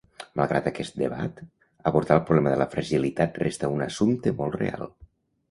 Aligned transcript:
Malgrat 0.39 0.69
aquest 0.69 0.95
debat, 1.01 1.43
abordar 1.91 2.17
el 2.21 2.23
problema 2.31 2.55
de 2.55 2.59
la 2.63 2.67
fragilitat 2.73 3.39
resta 3.45 3.71
un 3.77 3.87
assumpte 3.91 4.35
molt 4.43 4.61
real. 4.65 4.91